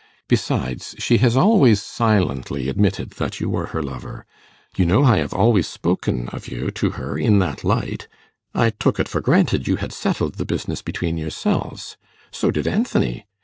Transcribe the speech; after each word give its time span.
Besides, 0.27 0.95
she 0.97 1.17
has 1.19 1.37
always 1.37 1.79
silently 1.79 2.69
admitted 2.69 3.11
that 3.21 3.39
you 3.39 3.51
were 3.51 3.67
her 3.67 3.83
lover. 3.83 4.25
You 4.75 4.83
know 4.83 5.03
I 5.03 5.17
have 5.17 5.31
always 5.31 5.67
spoken 5.67 6.27
of 6.29 6.47
you 6.47 6.71
to 6.71 6.89
her 6.97 7.19
in 7.19 7.37
that 7.37 7.63
light. 7.63 8.07
I 8.55 8.71
took 8.71 8.99
it 8.99 9.07
for 9.07 9.21
granted 9.21 9.67
you 9.67 9.75
had 9.75 9.93
settled 9.93 10.39
the 10.39 10.43
business 10.45 10.81
between 10.81 11.19
yourselves; 11.19 11.97
so 12.31 12.49
did 12.49 12.65
Anthony. 12.65 13.27